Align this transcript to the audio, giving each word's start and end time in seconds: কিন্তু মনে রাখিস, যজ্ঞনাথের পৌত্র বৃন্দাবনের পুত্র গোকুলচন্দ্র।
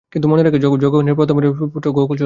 কিন্তু 0.11 0.25
মনে 0.31 0.41
রাখিস, 0.45 0.59
যজ্ঞনাথের 0.83 1.15
পৌত্র 1.19 1.31
বৃন্দাবনের 1.37 1.71
পুত্র 1.73 1.87
গোকুলচন্দ্র। 1.97 2.19